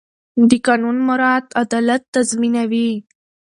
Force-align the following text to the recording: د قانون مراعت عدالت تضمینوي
د 0.49 0.51
قانون 0.65 0.97
مراعت 1.07 1.47
عدالت 1.63 2.01
تضمینوي 2.13 2.89